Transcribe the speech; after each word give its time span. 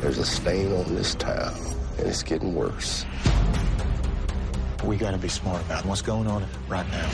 There's 0.00 0.18
a 0.18 0.24
stain 0.24 0.72
on 0.72 0.94
this 0.94 1.16
town, 1.16 1.54
and 1.98 2.06
it's 2.06 2.22
getting 2.22 2.54
worse. 2.54 3.04
We 4.84 4.96
gotta 4.96 5.18
be 5.18 5.28
smart 5.28 5.60
about 5.62 5.84
what's 5.84 6.02
going 6.02 6.28
on 6.28 6.46
right 6.68 6.88
now. 6.90 7.08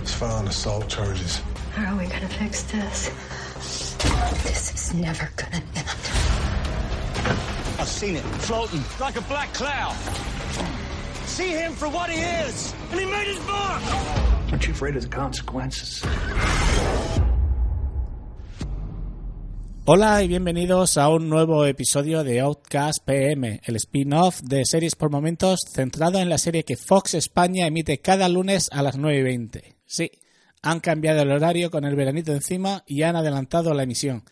He's 0.00 0.14
filing 0.14 0.48
assault 0.48 0.88
charges. 0.88 1.42
How 1.72 1.94
are 1.94 1.98
we 1.98 2.06
gonna 2.06 2.28
fix 2.28 2.62
this? 2.64 3.10
This 4.42 4.74
is 4.74 4.94
never 4.94 5.28
gonna 5.36 5.62
end. 5.76 5.88
I've 7.78 7.86
seen 7.86 8.16
it, 8.16 8.24
floating 8.40 8.82
like 8.98 9.16
a 9.16 9.22
black 9.22 9.52
cloud. 9.52 9.94
See 11.26 11.50
him 11.50 11.74
for 11.74 11.88
what 11.88 12.08
he 12.08 12.18
is, 12.18 12.74
and 12.90 13.00
he 13.00 13.06
made 13.06 13.26
his 13.26 13.46
mark. 13.46 13.82
Aren't 14.50 14.66
you 14.66 14.72
afraid 14.72 14.96
of 14.96 15.02
the 15.02 15.08
consequences? 15.08 16.02
Hola 19.92 20.22
y 20.22 20.28
bienvenidos 20.28 20.98
a 20.98 21.08
un 21.08 21.28
nuevo 21.28 21.66
episodio 21.66 22.22
de 22.22 22.38
Outcast 22.38 23.04
PM, 23.04 23.60
el 23.64 23.74
spin-off 23.74 24.40
de 24.40 24.64
series 24.64 24.94
por 24.94 25.10
momentos 25.10 25.58
centrado 25.68 26.20
en 26.20 26.28
la 26.28 26.38
serie 26.38 26.62
que 26.62 26.76
Fox 26.76 27.14
España 27.14 27.66
emite 27.66 27.98
cada 27.98 28.28
lunes 28.28 28.68
a 28.70 28.84
las 28.84 28.96
9 28.96 29.18
y 29.18 29.22
20. 29.24 29.74
Sí, 29.86 30.12
han 30.62 30.78
cambiado 30.78 31.22
el 31.22 31.32
horario 31.32 31.72
con 31.72 31.84
el 31.84 31.96
veranito 31.96 32.32
encima 32.32 32.84
y 32.86 33.02
han 33.02 33.16
adelantado 33.16 33.74
la 33.74 33.82
emisión. 33.82 34.22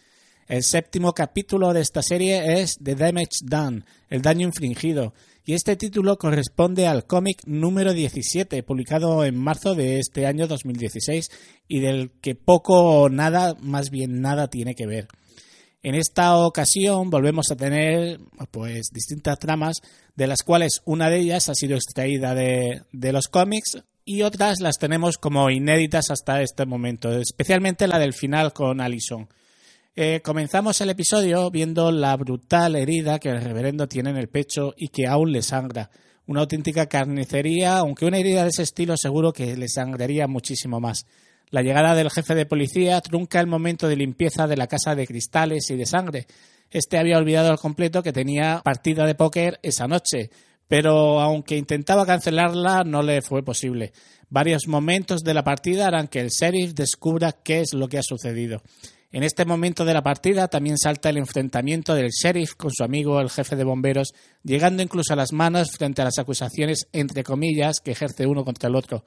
El 0.47 0.63
séptimo 0.63 1.13
capítulo 1.13 1.73
de 1.73 1.81
esta 1.81 2.03
serie 2.03 2.61
es 2.63 2.79
The 2.81 2.95
Damage 2.95 3.41
Done, 3.43 3.83
el 4.11 4.23
daño 4.23 4.47
infringido, 4.47 5.13
y 5.45 5.55
este 5.55 5.75
título 5.75 6.19
corresponde 6.19 6.87
al 6.87 7.05
cómic 7.05 7.43
número 7.47 7.95
17, 7.95 8.63
publicado 8.63 9.25
en 9.25 9.37
marzo 9.37 9.75
de 9.75 9.99
este 9.99 10.25
año 10.27 10.47
2016, 10.47 11.31
y 11.67 11.81
del 11.81 12.13
que 12.21 12.37
poco 12.37 13.01
o 13.01 13.09
nada, 13.09 13.57
más 13.61 13.91
bien 13.91 14.21
nada, 14.21 14.47
tiene 14.47 14.77
que 14.77 14.87
ver. 14.87 15.09
En 15.83 15.95
esta 15.95 16.37
ocasión 16.39 17.09
volvemos 17.09 17.51
a 17.51 17.57
tener 17.57 18.19
pues 18.51 18.91
distintas 18.93 19.39
tramas, 19.39 19.81
de 20.17 20.27
las 20.27 20.43
cuales 20.43 20.83
una 20.85 21.09
de 21.09 21.19
ellas 21.19 21.49
ha 21.49 21.55
sido 21.55 21.77
extraída 21.77 22.35
de, 22.35 22.83
de 22.93 23.13
los 23.13 23.29
cómics 23.29 23.79
y 24.05 24.23
otras 24.23 24.61
las 24.61 24.79
tenemos 24.79 25.19
como 25.19 25.51
inéditas 25.51 26.11
hasta 26.11 26.43
este 26.43 26.67
momento, 26.67 27.13
especialmente 27.13 27.87
la 27.87 27.99
del 27.99 28.15
final 28.15 28.53
con 28.53 28.81
Allison. 28.81 29.29
Eh, 29.95 30.21
comenzamos 30.23 30.81
el 30.81 30.91
episodio 30.91 31.51
viendo 31.51 31.91
la 31.93 32.17
brutal 32.17 32.77
herida 32.77 33.19
que 33.19 33.31
el 33.31 33.43
reverendo 33.43 33.87
tiene 33.89 34.11
en 34.11 34.17
el 34.17 34.29
pecho 34.29 34.73
y 34.77 34.89
que 34.89 35.07
aún 35.07 35.33
le 35.33 35.43
sangra. 35.43 35.91
Una 36.27 36.41
auténtica 36.41 36.87
carnicería, 36.87 37.79
aunque 37.79 38.07
una 38.07 38.19
herida 38.19 38.45
de 38.45 38.51
ese 38.51 38.63
estilo 38.63 38.97
seguro 38.97 39.33
que 39.33 39.57
le 39.57 39.69
sangraría 39.69 40.27
muchísimo 40.27 40.81
más. 40.81 41.05
La 41.51 41.63
llegada 41.63 41.95
del 41.95 42.11
jefe 42.11 42.35
de 42.35 42.47
policía 42.47 43.01
trunca 43.01 43.41
el 43.41 43.47
momento 43.47 43.89
de 43.89 43.97
limpieza 43.97 44.47
de 44.47 44.57
la 44.57 44.67
casa 44.67 44.95
de 44.95 45.07
cristales 45.07 45.71
y 45.71 45.77
de 45.77 45.87
sangre. 45.87 46.27
Este 46.71 46.99
había 46.99 47.17
olvidado 47.17 47.51
al 47.51 47.59
completo 47.59 48.03
que 48.03 48.13
tenía 48.13 48.61
partida 48.63 49.07
de 49.07 49.15
póker 49.15 49.59
esa 49.63 49.87
noche, 49.87 50.31
pero 50.69 51.21
aunque 51.21 51.57
intentaba 51.57 52.05
cancelarla 52.05 52.85
no 52.85 53.03
le 53.03 53.23
fue 53.23 53.43
posible. 53.43 53.93
Varios 54.29 54.69
momentos 54.69 55.23
de 55.23 55.33
la 55.33 55.43
partida 55.43 55.87
harán 55.87 56.09
que 56.09 56.21
el 56.21 56.29
sheriff 56.29 56.75
descubra 56.75 57.33
qué 57.33 57.61
es 57.61 57.73
lo 57.73 57.89
que 57.89 57.97
ha 57.97 58.03
sucedido. 58.03 58.63
En 59.11 59.23
este 59.23 59.47
momento 59.47 59.87
de 59.87 59.95
la 59.95 60.03
partida 60.03 60.49
también 60.49 60.77
salta 60.77 61.09
el 61.09 61.17
enfrentamiento 61.17 61.95
del 61.95 62.11
sheriff 62.11 62.57
con 62.57 62.71
su 62.71 62.85
amigo 62.85 63.19
el 63.21 63.31
jefe 63.31 63.57
de 63.57 63.65
bomberos, 63.65 64.13
llegando 64.45 64.83
incluso 64.83 65.15
a 65.15 65.17
las 65.17 65.33
manos 65.33 65.71
frente 65.71 66.03
a 66.03 66.05
las 66.05 66.19
acusaciones 66.19 66.89
entre 66.93 67.25
comillas 67.25 67.81
que 67.81 67.93
ejerce 67.93 68.27
uno 68.27 68.45
contra 68.45 68.69
el 68.69 68.77
otro. 68.77 69.05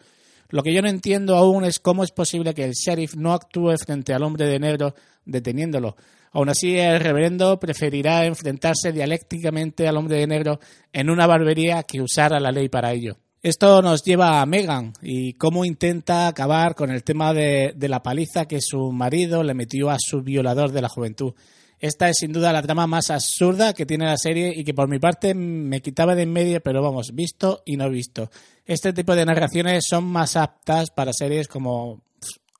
Lo 0.52 0.64
que 0.64 0.74
yo 0.74 0.82
no 0.82 0.90
entiendo 0.90 1.36
aún 1.36 1.66
es 1.66 1.80
cómo 1.80 2.04
es 2.04 2.12
posible 2.12 2.54
que 2.54 2.66
el 2.66 2.74
sheriff 2.74 3.16
no 3.16 3.34
actúe 3.34 3.76
frente 3.84 4.14
al 4.14 4.24
hombre 4.24 4.46
de 4.46 4.60
negro 4.60 4.94
deteniéndolo. 5.26 5.96
Aún 6.34 6.50
así, 6.50 6.78
el 6.78 7.00
reverendo 7.00 7.60
preferirá 7.60 8.26
enfrentarse 8.26 8.92
dialécticamente 8.92 9.88
al 9.88 9.98
hombre 9.98 10.18
de 10.18 10.28
negro 10.28 10.60
en 10.94 11.10
una 11.10 11.28
barbería 11.28 11.84
que 11.84 12.02
usar 12.02 12.32
la 12.40 12.52
ley 12.52 12.70
para 12.70 12.94
ello. 12.94 13.18
Esto 13.44 13.82
nos 13.82 14.04
lleva 14.04 14.40
a 14.40 14.46
Megan 14.46 14.94
y 15.02 15.34
cómo 15.34 15.66
intenta 15.66 16.28
acabar 16.28 16.76
con 16.76 16.92
el 16.92 17.04
tema 17.04 17.34
de, 17.34 17.74
la 17.76 18.04
paliza 18.04 18.46
que 18.46 18.62
su 18.62 18.92
marido 18.92 19.42
le 19.42 19.56
metió 19.56 19.90
a 19.90 19.98
su 20.00 20.22
violador 20.22 20.72
de 20.72 20.82
la 20.82 20.90
juventud. 20.90 21.34
Esta 21.82 22.10
es 22.10 22.20
sin 22.20 22.32
duda 22.32 22.54
la 22.54 22.62
trama 22.62 22.86
más 22.86 23.10
absurda 23.10 23.74
que 23.74 23.88
tiene 23.88 24.06
la 24.06 24.16
serie 24.16 24.54
y 24.56 24.64
que 24.64 24.76
por 24.76 24.88
mi 24.88 25.00
parte 25.00 25.34
me 25.34 25.82
quitaba 25.82 26.14
de 26.14 26.22
en 26.22 26.32
medio, 26.32 26.62
pero 26.62 26.84
vamos, 26.84 27.16
visto 27.16 27.64
y 27.66 27.76
no 27.76 27.90
visto. 27.90 28.30
Este 28.64 28.94
tipo 28.94 29.16
de 29.16 29.26
narraciones 29.26 29.86
son 29.90 30.04
más 30.04 30.36
aptas 30.36 30.92
para 30.92 31.12
series 31.12 31.48
como 31.48 32.04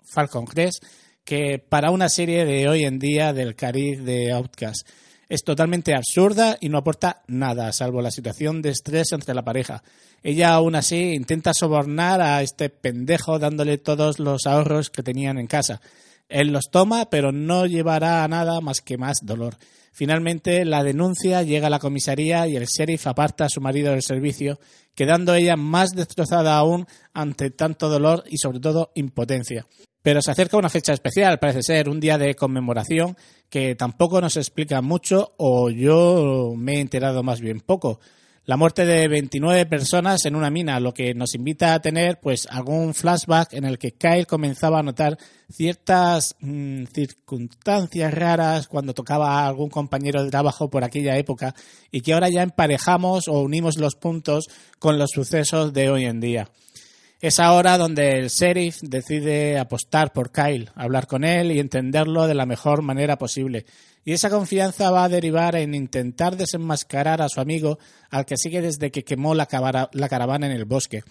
Falcon 0.04 0.48
Crest 0.48 0.84
que 1.24 1.60
para 1.60 1.92
una 1.92 2.10
serie 2.10 2.46
de 2.46 2.68
hoy 2.68 2.84
en 2.84 2.98
día 2.98 3.32
del 3.32 3.56
cariz 3.56 4.04
de 4.04 4.32
Outcast. 4.32 4.90
Es 5.30 5.44
totalmente 5.44 5.94
absurda 5.94 6.58
y 6.60 6.70
no 6.70 6.80
aporta 6.80 7.22
nada, 7.28 7.72
salvo 7.74 8.02
la 8.02 8.10
situación 8.10 8.64
de 8.64 8.72
estrés 8.72 9.12
entre 9.12 9.36
la 9.36 9.44
pareja. 9.44 9.84
Ella 10.24 10.56
aún 10.56 10.74
así 10.74 11.14
intenta 11.14 11.54
sobornar 11.54 12.22
a 12.22 12.42
este 12.42 12.70
pendejo 12.70 13.38
dándole 13.38 13.78
todos 13.78 14.18
los 14.18 14.48
ahorros 14.48 14.90
que 14.90 15.04
tenían 15.04 15.38
en 15.38 15.46
casa. 15.46 15.80
Él 16.32 16.48
los 16.48 16.70
toma, 16.72 17.10
pero 17.10 17.32
no 17.32 17.66
llevará 17.66 18.24
a 18.24 18.28
nada 18.28 18.62
más 18.62 18.82
que 18.82 18.98
más 18.98 19.18
dolor. 19.22 19.58
Finalmente, 19.92 20.64
la 20.64 20.84
denuncia 20.84 21.44
llega 21.44 21.68
a 21.68 21.70
la 21.70 21.80
comisaría 21.80 22.48
y 22.48 22.56
el 22.56 22.66
sheriff 22.66 23.08
aparta 23.08 23.46
a 23.46 23.50
su 23.50 23.60
marido 23.60 23.92
del 23.92 24.02
servicio, 24.02 24.60
quedando 24.96 25.36
ella 25.36 25.58
más 25.58 25.92
destrozada 25.92 26.56
aún 26.56 26.88
ante 27.14 27.52
tanto 27.52 27.90
dolor 27.90 28.24
y 28.30 28.38
sobre 28.38 28.60
todo 28.60 28.92
impotencia. 28.96 29.68
Pero 30.02 30.22
se 30.22 30.32
acerca 30.32 30.58
una 30.58 30.70
fecha 30.70 30.94
especial, 30.94 31.40
parece 31.40 31.62
ser 31.62 31.90
un 31.90 32.00
día 32.00 32.18
de 32.18 32.34
conmemoración 32.36 33.16
que 33.50 33.76
tampoco 33.76 34.22
nos 34.22 34.38
explica 34.38 34.82
mucho 34.82 35.34
o 35.38 35.70
yo 35.70 36.54
me 36.56 36.76
he 36.76 36.80
enterado 36.80 37.22
más 37.22 37.42
bien 37.42 37.60
poco 37.60 38.00
la 38.46 38.58
muerte 38.58 38.86
de 38.86 39.08
29 39.08 39.68
personas 39.68 40.26
en 40.26 40.36
una 40.36 40.50
mina, 40.50 40.80
lo 40.80 40.94
que 40.94 41.14
nos 41.14 41.36
invita 41.36 41.74
a 41.74 41.82
tener 41.82 42.20
pues 42.20 42.48
algún 42.50 42.94
flashback 42.94 43.54
en 43.54 43.66
el 43.66 43.78
que 43.78 43.92
Kyle 43.92 44.26
comenzaba 44.26 44.80
a 44.80 44.84
notar 44.84 45.18
ciertas 45.50 46.36
mmm, 46.40 46.86
circunstancias 46.86 48.14
raras 48.14 48.68
cuando 48.68 48.94
tocaba 48.94 49.40
a 49.40 49.48
algún 49.48 49.70
compañero 49.70 50.24
de 50.24 50.32
trabajo 50.32 50.70
por 50.70 50.84
aquella 50.84 51.18
época 51.18 51.54
y 51.92 52.02
que 52.02 52.14
ahora 52.14 52.30
ya 52.30 52.42
emparejamos 52.42 53.28
o 53.28 53.42
unimos 53.42 53.78
los 53.78 53.96
puntos 53.96 54.48
con 54.80 54.98
los 54.98 55.12
sucesos 55.12 55.72
de 55.72 55.90
hoy 55.92 56.06
en 56.06 56.20
día. 56.20 56.50
Es 57.22 57.40
ahora 57.40 57.78
donde 57.78 58.18
el 58.18 58.30
sheriff 58.30 58.80
decide 58.82 59.60
apostar 59.60 60.12
por 60.12 60.32
Kyle, 60.32 60.72
hablar 60.74 61.06
con 61.06 61.24
él 61.24 61.52
y 61.52 61.60
entenderlo 61.60 62.26
de 62.26 62.34
la 62.34 62.48
mejor 62.48 62.82
manera 62.82 63.20
posible. 63.20 63.68
Y 64.04 64.14
esa 64.14 64.30
confianza 64.30 64.90
va 64.90 65.04
a 65.04 65.10
derivar 65.10 65.56
en 65.56 65.76
intentar 65.76 66.36
desenmascarar 66.36 67.22
a 67.22 67.30
su 67.30 67.40
amigo 67.40 67.78
al 68.10 68.26
que 68.26 68.38
sigue 68.38 68.62
desde 68.62 68.92
que 68.92 69.04
quemó 69.04 69.36
la, 69.36 69.46
caravana 69.46 70.48
en 70.48 70.52
el 70.52 70.66
bosque. 70.66 71.04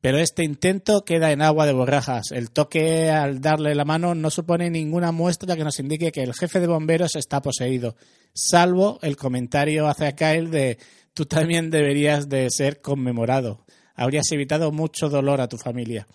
Pero 0.00 0.18
este 0.18 0.44
intento 0.44 1.04
queda 1.04 1.32
en 1.32 1.42
agua 1.42 1.66
de 1.66 1.72
borrajas. 1.72 2.30
El 2.30 2.50
toque 2.50 3.10
al 3.10 3.40
darle 3.40 3.74
la 3.74 3.84
mano 3.84 4.14
no 4.14 4.30
supone 4.30 4.70
ninguna 4.70 5.10
muestra 5.10 5.56
que 5.56 5.64
nos 5.64 5.80
indique 5.80 6.12
que 6.12 6.22
el 6.22 6.34
jefe 6.34 6.60
de 6.60 6.68
bomberos 6.68 7.16
está 7.16 7.42
poseído, 7.42 7.96
salvo 8.32 9.00
el 9.02 9.16
comentario 9.16 9.88
hacia 9.88 10.14
Kyle 10.14 10.50
de 10.50 10.78
tú 11.14 11.26
también 11.26 11.70
deberías 11.70 12.28
de 12.28 12.48
ser 12.50 12.80
conmemorado 12.80 13.64
habrías 13.98 14.30
evitado 14.30 14.70
mucho 14.70 15.08
dolor 15.08 15.40
a 15.40 15.48
tu 15.48 15.58
familia. 15.58 16.06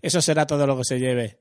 Eso 0.00 0.22
será 0.22 0.46
todo 0.46 0.66
lo 0.66 0.76
que 0.76 0.84
se 0.84 0.98
lleve. 0.98 1.38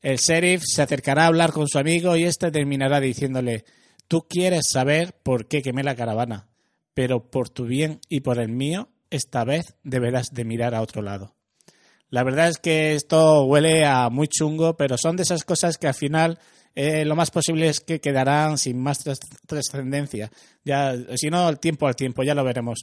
El 0.00 0.16
sheriff 0.16 0.62
se 0.64 0.82
acercará 0.82 1.24
a 1.24 1.26
hablar 1.26 1.52
con 1.52 1.66
su 1.68 1.78
amigo 1.78 2.16
y 2.16 2.24
éste 2.24 2.50
terminará 2.50 3.00
diciéndole 3.00 3.64
Tú 4.12 4.26
quieres 4.28 4.64
saber 4.70 5.14
por 5.22 5.48
qué 5.48 5.62
quemé 5.62 5.82
la 5.82 5.96
caravana, 5.96 6.46
pero 6.92 7.30
por 7.30 7.48
tu 7.48 7.64
bien 7.64 7.98
y 8.10 8.20
por 8.20 8.38
el 8.38 8.50
mío, 8.50 8.90
esta 9.08 9.42
vez 9.42 9.74
deberás 9.84 10.34
de 10.34 10.44
mirar 10.44 10.74
a 10.74 10.82
otro 10.82 11.00
lado. 11.00 11.34
La 12.10 12.22
verdad 12.22 12.48
es 12.48 12.58
que 12.58 12.94
esto 12.94 13.44
huele 13.46 13.86
a 13.86 14.10
muy 14.10 14.28
chungo, 14.28 14.76
pero 14.76 14.98
son 14.98 15.16
de 15.16 15.22
esas 15.22 15.44
cosas 15.44 15.78
que 15.78 15.86
al 15.86 15.94
final 15.94 16.38
eh, 16.74 17.06
lo 17.06 17.16
más 17.16 17.30
posible 17.30 17.68
es 17.68 17.80
que 17.80 18.02
quedarán 18.02 18.58
sin 18.58 18.78
más 18.82 18.98
trascendencia. 19.46 20.30
Ya, 20.62 20.94
si 21.14 21.30
no, 21.30 21.48
el 21.48 21.58
tiempo 21.58 21.86
al 21.86 21.96
tiempo, 21.96 22.22
ya 22.22 22.34
lo 22.34 22.44
veremos. 22.44 22.80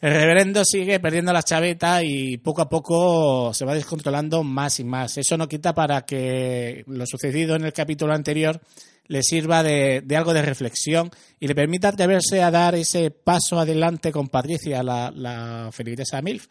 El 0.00 0.14
reverendo 0.14 0.64
sigue 0.64 0.98
perdiendo 0.98 1.34
la 1.34 1.42
chaveta 1.42 2.02
y 2.02 2.38
poco 2.38 2.62
a 2.62 2.70
poco 2.70 3.52
se 3.52 3.66
va 3.66 3.74
descontrolando 3.74 4.42
más 4.42 4.80
y 4.80 4.84
más. 4.84 5.18
Eso 5.18 5.36
no 5.36 5.46
quita 5.46 5.74
para 5.74 6.06
que 6.06 6.84
lo 6.86 7.04
sucedido 7.04 7.54
en 7.54 7.66
el 7.66 7.74
capítulo 7.74 8.14
anterior 8.14 8.62
le 9.06 9.22
sirva 9.22 9.62
de, 9.62 10.04
algo 10.16 10.32
de 10.32 10.42
reflexión 10.42 11.10
y 11.38 11.46
le 11.48 11.54
permita 11.54 11.88
atreverse 11.88 12.42
a 12.42 12.50
dar 12.50 12.74
ese 12.74 13.10
paso 13.10 13.58
adelante 13.58 14.12
con 14.12 14.28
Patricia, 14.28 14.82
la, 14.82 15.12
la 15.14 15.70
feligresa 15.72 16.22
MILF. 16.22 16.46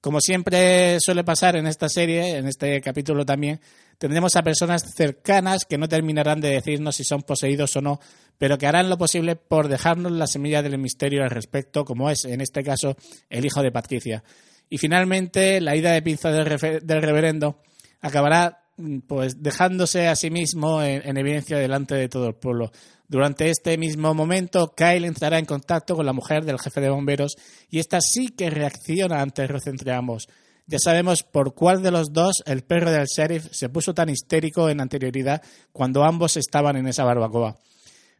Como 0.00 0.20
siempre 0.20 0.98
suele 1.00 1.24
pasar 1.24 1.56
en 1.56 1.66
esta 1.66 1.88
serie, 1.88 2.36
en 2.36 2.46
este 2.46 2.80
capítulo 2.80 3.24
también, 3.24 3.60
tendremos 3.98 4.36
a 4.36 4.42
personas 4.42 4.84
cercanas 4.94 5.64
que 5.64 5.78
no 5.78 5.88
terminarán 5.88 6.40
de 6.40 6.50
decirnos 6.50 6.96
si 6.96 7.04
son 7.04 7.22
poseídos 7.22 7.74
o 7.76 7.80
no, 7.80 7.98
pero 8.38 8.58
que 8.58 8.66
harán 8.66 8.88
lo 8.88 8.98
posible 8.98 9.36
por 9.36 9.68
dejarnos 9.68 10.12
la 10.12 10.26
semilla 10.26 10.62
del 10.62 10.78
misterio 10.78 11.24
al 11.24 11.30
respecto, 11.30 11.84
como 11.84 12.10
es 12.10 12.24
en 12.24 12.40
este 12.40 12.62
caso 12.62 12.96
el 13.30 13.44
hijo 13.46 13.62
de 13.62 13.72
Patricia. 13.72 14.22
Y 14.68 14.78
finalmente, 14.78 15.60
la 15.60 15.74
ida 15.76 15.92
de 15.92 16.02
pinza 16.02 16.30
del, 16.30 16.58
del 16.84 17.02
reverendo 17.02 17.62
acabará 18.00 18.65
pues 19.06 19.42
dejándose 19.42 20.08
a 20.08 20.16
sí 20.16 20.30
mismo 20.30 20.82
en, 20.82 21.06
en 21.08 21.16
evidencia 21.16 21.58
delante 21.58 21.94
de 21.94 22.08
todo 22.08 22.28
el 22.28 22.34
pueblo. 22.34 22.70
Durante 23.08 23.48
este 23.50 23.78
mismo 23.78 24.12
momento, 24.14 24.74
Kyle 24.76 25.04
entrará 25.04 25.38
en 25.38 25.44
contacto 25.44 25.94
con 25.94 26.06
la 26.06 26.12
mujer 26.12 26.44
del 26.44 26.58
jefe 26.58 26.80
de 26.80 26.90
bomberos 26.90 27.36
y 27.70 27.78
esta 27.78 28.00
sí 28.00 28.28
que 28.28 28.50
reacciona 28.50 29.22
ante 29.22 29.42
el 29.42 29.48
roce 29.48 29.70
entre 29.70 29.92
ambos. 29.92 30.28
Ya 30.66 30.78
sabemos 30.80 31.22
por 31.22 31.54
cuál 31.54 31.82
de 31.82 31.92
los 31.92 32.12
dos 32.12 32.42
el 32.44 32.62
perro 32.62 32.90
del 32.90 33.06
sheriff 33.06 33.46
se 33.52 33.68
puso 33.68 33.94
tan 33.94 34.08
histérico 34.08 34.68
en 34.68 34.80
anterioridad 34.80 35.40
cuando 35.70 36.02
ambos 36.02 36.36
estaban 36.36 36.76
en 36.76 36.88
esa 36.88 37.04
barbacoa. 37.04 37.56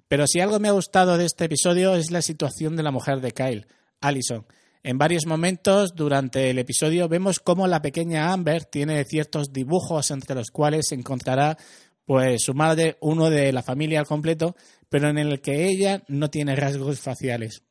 Pero 0.06 0.28
si 0.28 0.38
algo 0.38 0.60
me 0.60 0.68
ha 0.68 0.72
gustado 0.72 1.18
de 1.18 1.24
este 1.24 1.46
episodio 1.46 1.96
es 1.96 2.12
la 2.12 2.22
situación 2.22 2.76
de 2.76 2.84
la 2.84 2.92
mujer 2.92 3.20
de 3.20 3.32
Kyle, 3.32 3.66
Allison. 4.00 4.46
En 4.86 4.98
varios 4.98 5.26
momentos 5.26 5.96
durante 5.96 6.48
el 6.48 6.60
episodio 6.60 7.08
vemos 7.08 7.40
cómo 7.40 7.66
la 7.66 7.82
pequeña 7.82 8.32
Amber 8.32 8.66
tiene 8.66 9.04
ciertos 9.04 9.52
dibujos 9.52 10.12
entre 10.12 10.36
los 10.36 10.52
cuales 10.52 10.86
se 10.86 10.94
encontrará 10.94 11.58
pues 12.04 12.44
su 12.44 12.54
madre, 12.54 12.96
uno 13.00 13.28
de 13.28 13.52
la 13.52 13.64
familia 13.64 13.98
al 13.98 14.06
completo, 14.06 14.54
pero 14.88 15.08
en 15.08 15.18
el 15.18 15.40
que 15.40 15.66
ella 15.66 16.04
no 16.06 16.30
tiene 16.30 16.54
rasgos 16.54 17.00
faciales. 17.00 17.64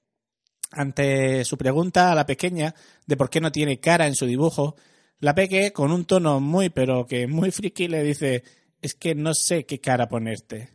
Ante 0.71 1.45
su 1.45 1.57
pregunta 1.57 2.11
a 2.11 2.15
la 2.15 2.25
pequeña 2.25 2.75
de 3.05 3.15
por 3.15 3.29
qué 3.29 3.39
no 3.39 3.49
tiene 3.49 3.79
cara 3.79 4.07
en 4.07 4.15
su 4.15 4.25
dibujo, 4.25 4.75
la 5.19 5.33
peque, 5.33 5.71
con 5.71 5.93
un 5.93 6.03
tono 6.03 6.41
muy 6.41 6.69
pero 6.69 7.05
que 7.07 7.27
muy 7.27 7.49
friki, 7.49 7.87
le 7.87 8.03
dice 8.03 8.43
es 8.81 8.93
que 8.93 9.15
no 9.15 9.33
sé 9.33 9.65
qué 9.65 9.79
cara 9.79 10.09
ponerte. 10.09 10.67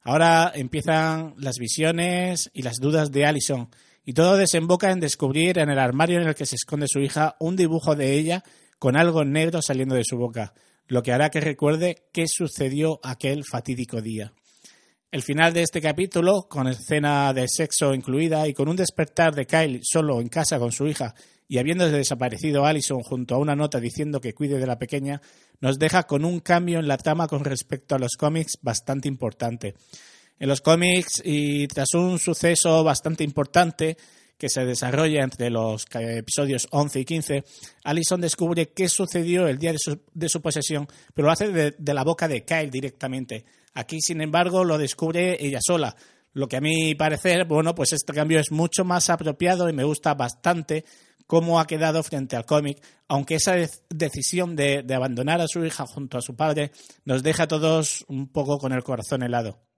Ahora 0.00 0.50
empiezan 0.52 1.34
las 1.38 1.58
visiones 1.58 2.50
y 2.54 2.62
las 2.62 2.78
dudas 2.78 3.12
de 3.12 3.24
Allison, 3.24 3.70
y 4.10 4.12
todo 4.12 4.36
desemboca 4.36 4.90
en 4.90 4.98
descubrir 4.98 5.60
en 5.60 5.70
el 5.70 5.78
armario 5.78 6.20
en 6.20 6.26
el 6.26 6.34
que 6.34 6.44
se 6.44 6.56
esconde 6.56 6.88
su 6.88 6.98
hija 6.98 7.36
un 7.38 7.54
dibujo 7.54 7.94
de 7.94 8.14
ella 8.14 8.42
con 8.80 8.96
algo 8.96 9.24
negro 9.24 9.62
saliendo 9.62 9.94
de 9.94 10.02
su 10.02 10.16
boca, 10.16 10.52
lo 10.88 11.04
que 11.04 11.12
hará 11.12 11.30
que 11.30 11.40
recuerde 11.40 12.08
qué 12.12 12.24
sucedió 12.26 12.98
aquel 13.04 13.44
fatídico 13.48 14.00
día. 14.00 14.32
El 15.12 15.22
final 15.22 15.52
de 15.52 15.62
este 15.62 15.80
capítulo, 15.80 16.48
con 16.48 16.66
escena 16.66 17.32
de 17.32 17.46
sexo 17.46 17.94
incluida 17.94 18.48
y 18.48 18.52
con 18.52 18.68
un 18.68 18.74
despertar 18.74 19.32
de 19.32 19.46
Kyle 19.46 19.78
solo 19.84 20.20
en 20.20 20.26
casa 20.26 20.58
con 20.58 20.72
su 20.72 20.88
hija 20.88 21.14
y 21.46 21.58
habiendo 21.58 21.88
desaparecido 21.88 22.66
Allison 22.66 23.04
junto 23.04 23.36
a 23.36 23.38
una 23.38 23.54
nota 23.54 23.78
diciendo 23.78 24.20
que 24.20 24.34
cuide 24.34 24.58
de 24.58 24.66
la 24.66 24.80
pequeña, 24.80 25.22
nos 25.60 25.78
deja 25.78 26.08
con 26.08 26.24
un 26.24 26.40
cambio 26.40 26.80
en 26.80 26.88
la 26.88 26.98
trama 26.98 27.28
con 27.28 27.44
respecto 27.44 27.94
a 27.94 28.00
los 28.00 28.16
cómics 28.18 28.58
bastante 28.60 29.06
importante. 29.06 29.76
En 30.40 30.48
los 30.48 30.62
cómics 30.62 31.20
y 31.22 31.68
tras 31.68 31.92
un 31.92 32.18
suceso 32.18 32.82
bastante 32.82 33.22
importante 33.22 33.98
que 34.38 34.48
se 34.48 34.64
desarrolla 34.64 35.22
entre 35.22 35.50
los 35.50 35.84
episodios 35.92 36.66
11 36.70 37.00
y 37.00 37.04
15, 37.04 37.44
Allison 37.84 38.22
descubre 38.22 38.70
qué 38.70 38.88
sucedió 38.88 39.46
el 39.46 39.58
día 39.58 39.74
de 40.14 40.28
su, 40.30 40.40
posesión, 40.40 40.88
pero 41.12 41.26
lo 41.26 41.32
hace 41.32 41.52
de, 41.52 41.74
de 41.78 41.94
la 41.94 42.04
boca 42.04 42.26
de 42.26 42.42
Kyle 42.46 42.70
directamente. 42.70 43.44
Aquí, 43.74 44.00
sin 44.00 44.22
embargo, 44.22 44.64
lo 44.64 44.78
descubre 44.78 45.36
ella 45.44 45.58
sola. 45.60 45.94
Lo 46.32 46.48
que 46.48 46.56
a 46.56 46.62
mi 46.62 46.94
parecer, 46.94 47.44
bueno, 47.44 47.74
pues 47.74 47.92
este 47.92 48.14
cambio 48.14 48.40
es 48.40 48.50
mucho 48.50 48.82
más 48.82 49.10
apropiado 49.10 49.68
y 49.68 49.74
me 49.74 49.84
gusta 49.84 50.14
bastante 50.14 50.86
cómo 51.26 51.60
ha 51.60 51.66
quedado 51.66 52.02
frente 52.02 52.34
al 52.34 52.46
cómic, 52.46 52.82
aunque 53.08 53.34
esa 53.34 53.56
decisión 53.90 54.56
de, 54.56 54.82
de, 54.84 54.94
abandonar 54.94 55.42
a 55.42 55.48
su 55.48 55.62
hija 55.66 55.84
junto 55.86 56.16
a 56.16 56.22
su 56.22 56.34
padre 56.34 56.72
nos 57.04 57.22
deja 57.22 57.42
a 57.42 57.48
todos 57.48 58.06
un 58.08 58.32
poco 58.32 58.58
con 58.58 58.72
el 58.72 58.82
corazón 58.82 59.22
helado. 59.22 59.69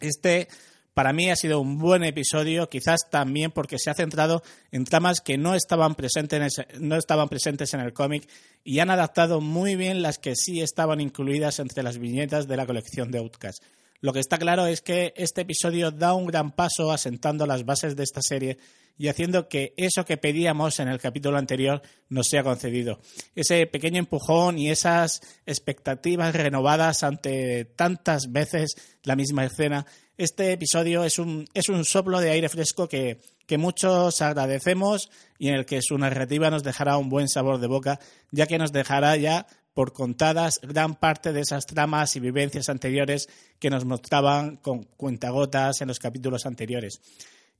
Este, 0.00 0.48
para 0.94 1.12
mí, 1.12 1.30
ha 1.30 1.36
sido 1.36 1.60
un 1.60 1.78
buen 1.78 2.04
episodio, 2.04 2.68
quizás 2.68 3.00
también 3.10 3.50
porque 3.50 3.78
se 3.78 3.90
ha 3.90 3.94
centrado 3.94 4.42
en 4.72 4.84
tramas 4.84 5.20
que 5.20 5.36
no 5.36 5.54
estaban 5.54 5.94
presentes 5.94 6.58
en, 6.58 6.88
no 6.88 6.96
estaban 6.96 7.28
presentes 7.28 7.74
en 7.74 7.80
el 7.80 7.92
cómic 7.92 8.28
y 8.64 8.78
han 8.78 8.90
adaptado 8.90 9.40
muy 9.40 9.76
bien 9.76 10.02
las 10.02 10.18
que 10.18 10.34
sí 10.34 10.60
estaban 10.60 11.00
incluidas 11.00 11.58
entre 11.58 11.82
las 11.82 11.98
viñetas 11.98 12.48
de 12.48 12.56
la 12.56 12.66
colección 12.66 13.10
de 13.10 13.18
Outcast. 13.18 13.62
Lo 14.00 14.12
que 14.12 14.20
está 14.20 14.38
claro 14.38 14.66
es 14.66 14.80
que 14.82 15.14
este 15.16 15.42
episodio 15.42 15.90
da 15.90 16.14
un 16.14 16.26
gran 16.26 16.52
paso 16.52 16.92
asentando 16.92 17.46
las 17.46 17.64
bases 17.64 17.96
de 17.96 18.04
esta 18.04 18.20
serie 18.22 18.58
y 18.98 19.08
haciendo 19.08 19.48
que 19.48 19.74
eso 19.76 20.04
que 20.04 20.16
pedíamos 20.16 20.80
en 20.80 20.88
el 20.88 20.98
capítulo 20.98 21.36
anterior 21.36 21.82
nos 22.08 22.28
sea 22.28 22.42
concedido. 22.42 23.00
Ese 23.34 23.66
pequeño 23.66 23.98
empujón 23.98 24.58
y 24.58 24.70
esas 24.70 25.20
expectativas 25.44 26.34
renovadas 26.34 27.02
ante 27.02 27.64
tantas 27.64 28.32
veces 28.32 28.74
la 29.02 29.16
misma 29.16 29.44
escena. 29.44 29.86
Este 30.16 30.52
episodio 30.52 31.04
es 31.04 31.18
un, 31.18 31.46
es 31.52 31.68
un 31.68 31.84
soplo 31.84 32.20
de 32.20 32.30
aire 32.30 32.48
fresco 32.48 32.88
que, 32.88 33.20
que 33.46 33.58
muchos 33.58 34.22
agradecemos 34.22 35.10
y 35.38 35.48
en 35.48 35.54
el 35.56 35.66
que 35.66 35.82
su 35.82 35.98
narrativa 35.98 36.50
nos 36.50 36.62
dejará 36.62 36.96
un 36.96 37.10
buen 37.10 37.28
sabor 37.28 37.58
de 37.60 37.66
boca, 37.66 38.00
ya 38.30 38.46
que 38.46 38.58
nos 38.58 38.72
dejará 38.72 39.16
ya 39.16 39.46
por 39.76 39.92
contadas 39.92 40.58
gran 40.62 40.94
parte 40.94 41.34
de 41.34 41.42
esas 41.42 41.66
tramas 41.66 42.16
y 42.16 42.20
vivencias 42.20 42.70
anteriores 42.70 43.28
que 43.58 43.68
nos 43.68 43.84
mostraban 43.84 44.56
con 44.56 44.84
cuentagotas 44.84 45.82
en 45.82 45.88
los 45.88 45.98
capítulos 45.98 46.46
anteriores. 46.46 47.02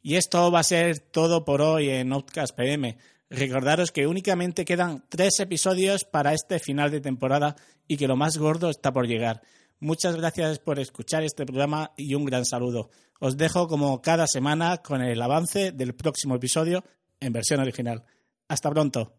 Y 0.01 0.15
esto 0.15 0.51
va 0.51 0.61
a 0.61 0.63
ser 0.63 0.99
todo 0.99 1.45
por 1.45 1.61
hoy 1.61 1.91
en 1.91 2.15
Outcast 2.15 2.57
PM. 2.57 2.97
Recordaros 3.29 3.93
que 3.93 4.07
únicamente 4.07 4.65
quedan 4.65 5.05
tres 5.11 5.41
episodios 5.41 6.05
para 6.05 6.33
este 6.33 6.59
final 6.59 6.91
de 6.91 7.03
temporada 7.03 7.55
y 7.87 7.99
que 7.99 8.09
lo 8.09 8.17
más 8.17 8.39
gordo 8.39 8.71
está 8.71 8.95
por 8.95 9.07
llegar. 9.07 9.43
Muchas 9.79 10.17
gracias 10.17 10.59
por 10.59 10.79
escuchar 10.79 11.23
este 11.23 11.45
programa 11.45 11.93
y 11.99 12.15
un 12.15 12.25
gran 12.25 12.47
saludo. 12.47 12.89
Os 13.21 13.37
dejo 13.37 13.69
como 13.69 14.01
cada 14.01 14.27
semana 14.27 14.79
con 14.79 15.03
el 15.03 15.21
avance 15.21 15.71
del 15.71 15.95
próximo 15.95 16.37
episodio 16.37 16.83
en 17.21 17.35
versión 17.35 17.61
original. 17.61 18.05
Hasta 18.49 18.71
pronto. 18.71 19.17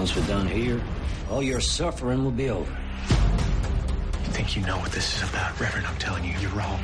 Once 0.00 0.16
we're 0.16 0.26
done 0.28 0.46
here, 0.46 0.80
all 1.30 1.42
your 1.42 1.60
suffering 1.60 2.24
will 2.24 2.30
be 2.30 2.48
over. 2.48 2.74
You 3.10 4.32
think 4.32 4.56
you 4.56 4.62
know 4.62 4.78
what 4.78 4.90
this 4.92 5.14
is 5.14 5.28
about, 5.28 5.60
Reverend? 5.60 5.86
I'm 5.86 5.98
telling 5.98 6.24
you, 6.24 6.32
you're 6.38 6.50
wrong. 6.52 6.78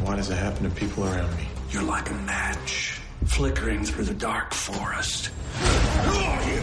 Why 0.00 0.16
does 0.16 0.30
it 0.30 0.36
happen 0.36 0.62
to 0.62 0.74
people 0.74 1.04
around 1.04 1.36
me? 1.36 1.46
You're 1.68 1.82
like 1.82 2.08
a 2.08 2.14
match 2.14 2.98
flickering 3.26 3.84
through 3.84 4.04
the 4.04 4.14
dark 4.14 4.54
forest. 4.54 5.26
Who 5.26 6.16
are 6.16 6.42
you? 6.48 6.62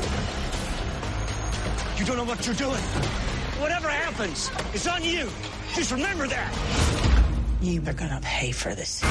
You 1.99 2.05
don't 2.05 2.17
know 2.17 2.23
what 2.23 2.43
you're 2.43 2.55
doing. 2.55 2.81
Whatever 3.61 3.89
happens, 3.89 4.49
it's 4.73 4.87
on 4.87 5.03
you. 5.03 5.29
Just 5.75 5.91
remember 5.91 6.25
that. 6.25 6.51
You 7.61 7.79
are 7.85 7.93
gonna 7.93 8.21
pay 8.23 8.51
for 8.51 8.73
this. 8.73 9.03